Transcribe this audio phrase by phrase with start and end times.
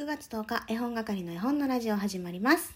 [0.00, 2.72] 9月10日、絵本係の絵本のラジオ始まります。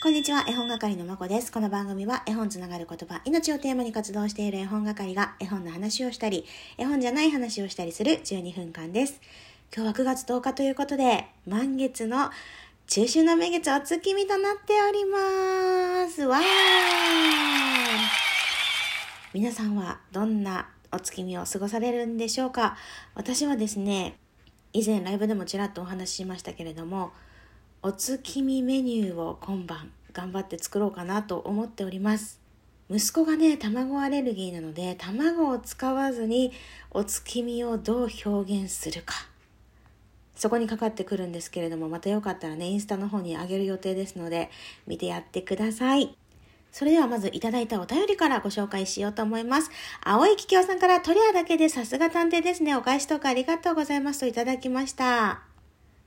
[0.00, 1.50] こんにちは、絵本係のまこです。
[1.50, 6.44] この番組は絵本つながる言葉、命をテーマに活動している絵本係が絵本の話をしたり、
[6.78, 9.20] 絵本じゃない話をしたりする12分間です。
[9.74, 12.30] 今日は9月10日ということで、満月の
[12.86, 16.22] 中秋の名月お月見となっております。
[16.22, 16.40] わー
[19.34, 22.76] 皆さんはどんなお月見を過ごされるんでしょうか？
[23.14, 24.18] 私はですね、
[24.72, 27.12] 以前ライブでもちらっとお話ししましたけれども、
[27.82, 32.40] お月見メニューを今晩頑張って作ろうかなと思っております。
[32.90, 36.52] 息子がね、卵アレルギーなので、卵を使わずに
[36.90, 39.14] お月見をどう表現するか。
[40.34, 44.50] そこにかかってくるんですけれども、またよかったらね、インスタの方に上げる予定ですので、
[44.86, 46.14] 見てやってください。
[46.72, 49.70] それではまずいただいたお便りからご紹介しようと思います。
[50.02, 52.74] 青い桔梗さんからトリアだけでさすが探偵ですね。
[52.74, 55.42] お返しとかありがとうございますといただきました。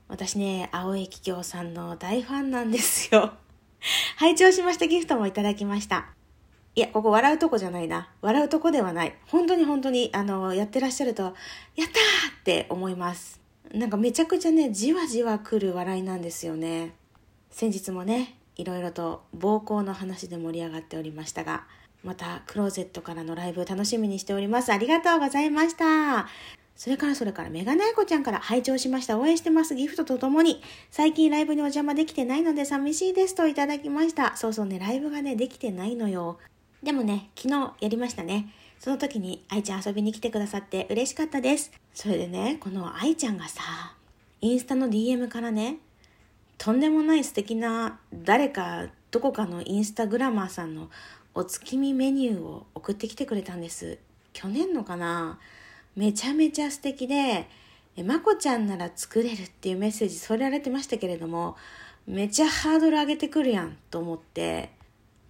[0.08, 3.32] 私ね、青い桔梗さんの大ファンなんですよ。
[4.18, 6.06] 拝聴しましたギフトもいただきました。
[6.74, 8.10] いや、ここ笑うとこじゃないな。
[8.20, 9.14] 笑うとこではない。
[9.28, 13.40] 本当に本当に、あの、やってらっしゃると、やったーって思います。
[13.72, 16.94] なんかめちゃくちゃね、じわじわ来る笑いなんですよね。
[17.50, 21.64] 先日もね、いろいろと暴行の話で盛り上がっておりましたが、
[22.02, 24.72] またクローゼットからのライブ楽しみにしております。
[24.72, 26.28] ありがとうございました。
[26.76, 29.18] それからそれからメガネコちゃんから拝聴しました。
[29.18, 29.74] 応援してます。
[29.74, 34.36] ギフトとともに、最近ライブにお邪魔できてないので寂しいですといただきました。
[34.36, 36.38] そうそうね、ライブがね、できてないのよ。
[36.82, 38.52] でもね、昨日やりましたね。
[38.78, 41.72] その時に愛ちゃん遊びに来てくださって嬉しかったです。
[41.94, 43.96] それでね、この愛ちゃんがさ、
[44.42, 45.78] インスタの DM からね、
[46.58, 50.90] とんでもない素敵な誰かどこかのインスタグラマーさんの
[51.34, 53.98] お月見メニューを送ってきてくれたんです。
[54.32, 55.38] 去年のかな？
[55.94, 57.48] めちゃめちゃ素敵で、
[58.04, 61.56] まこちゃんなら作れるっていうメッセージ添えられてましたけれども、
[62.06, 64.70] めちゃハードル上げてくるやんと思って、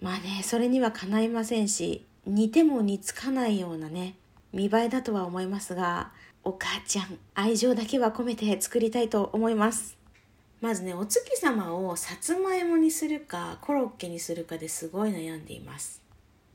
[0.01, 4.15] まあね、それにはかないませんし、似ても似つかないようなね、
[4.53, 6.11] 見栄えだとは思いますが、
[6.43, 9.97] お母ちゃん、愛情だけは込めて作りたいと思います。
[10.61, 16.03] まずね、お月様をさつまいもにするか、コロッケにするかですごい悩んでいます。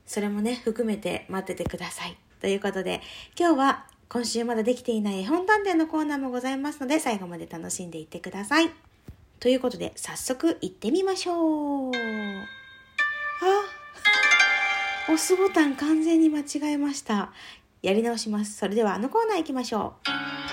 [0.06, 2.16] それもね、含めて待っててください。
[2.40, 3.00] ということで、
[3.38, 8.70] 今日は今週まだできていない絵本探偵のコーナーもございますので、最後まで楽しんでいってください。
[9.40, 11.92] ということで、早速行ってみましょう。
[11.94, 11.94] あ、
[15.04, 17.32] 押すボタン完全に間違えました。
[17.82, 18.56] やり直します。
[18.56, 20.51] それではあのコーナー行きましょう。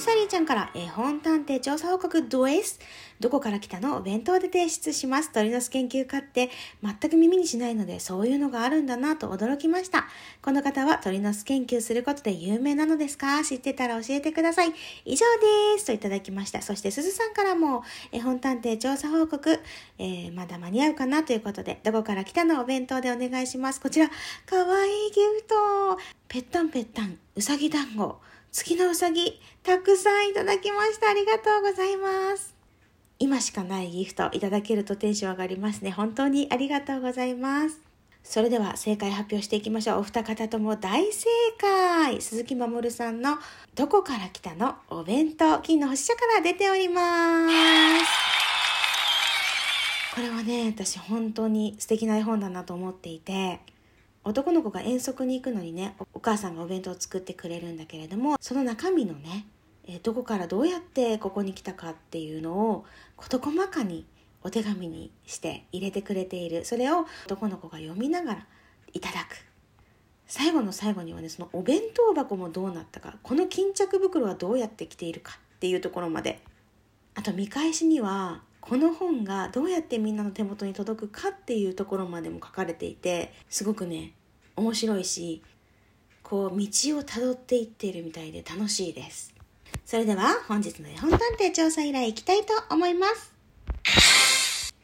[0.00, 2.80] イサリーちゃんから絵本探偵調査報告ドエス
[3.20, 3.98] どこから来たの？
[3.98, 5.30] お弁当で提出します。
[5.30, 6.48] 鳥の巣研究家って
[6.82, 10.06] 全く耳にしないのでそういうのがあるんだなと驚きました。
[10.40, 13.44] この方は鳥の巣研究することで有名なのですか？
[13.44, 14.72] 知ってたら教えてください。
[15.04, 15.26] 以上
[15.74, 15.84] です。
[15.84, 16.62] といただきました。
[16.62, 19.60] そしてすずさんからも絵本探偵調査報告、
[19.98, 22.62] えー、まだ間に合うかなということでどこから来たの？
[22.62, 23.82] お弁当でお願いします。
[23.82, 25.98] こちら、かわいいギフト。
[26.26, 28.18] ぺったんぺったん、うさぎ団子。
[28.52, 31.10] 月のうさぎ、たくさんいただきました。
[31.10, 32.54] ありがとうございます。
[33.20, 35.92] 今しかないギフトいただけるとテンション上がりますね。
[35.92, 37.78] 本当にありがとうございます。
[38.24, 40.00] それでは正解発表していきましょう。
[40.00, 41.26] お二方とも大正
[41.58, 43.38] 解鈴木守さんの
[43.76, 47.54] どこから来たのお弁当、金の星社から出ております。
[50.14, 53.60] これはね、私本当に素敵な絵本だなと思っていて、
[54.24, 59.46] 男の子が遠足に行くのにねお母さんがお弁当を作ってくれるんだけれどもその中身のね、
[60.02, 62.84] どこからどうやってここに来たかっていうのを
[63.16, 64.04] 事細かに
[64.42, 66.64] お手紙にして入れてくれている。
[66.64, 68.46] それを男の子が読みながら
[68.92, 69.44] いただく。
[70.26, 76.40] 最後の最後にはねそのお弁当箱もどうなったかこの巾着袋はどうやって来ているかっていうところまで。
[77.16, 84.12] あと見返しにはこの本がどうやってみんなの手元に届くかっていうところまでも書かれていてすごくね
[84.56, 85.42] 面白いし
[86.22, 89.34] こう道をたどっていっているみたいで楽しいです。
[89.84, 94.74] それでは本日の絵本探偵調査依頼いきたいと思います。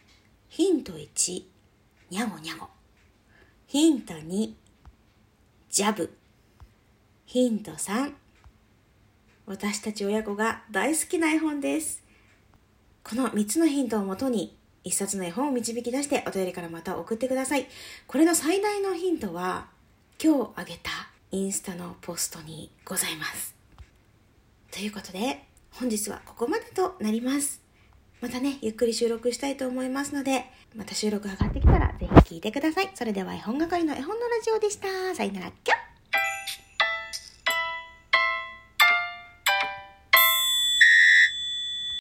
[0.49, 1.45] ヒント1
[2.11, 2.67] にゃごにゃご
[3.67, 4.55] ヒント2
[5.71, 6.13] ジャブ。
[7.27, 8.13] ヒント3
[9.47, 12.06] 私たち親子が大好きな絵本です。
[13.09, 17.69] この3つのヒントをもとに一冊の絵本を導き出してお便りからまた送ってください。
[18.09, 19.69] これの最大のヒントは
[20.21, 20.91] 今日あげた
[21.31, 23.55] インスタのポストにございます。
[24.73, 27.63] ということで本日はここまでとなります。
[28.21, 32.91] またね、ゆっくり収録したいと思いますので、また収録上がってきたらぜひ聞いてください。
[32.95, 35.15] それでは絵本係の絵本のラジオでした。
[35.15, 35.86] さよなら、きょ